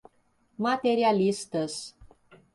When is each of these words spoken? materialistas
materialistas 0.57 1.77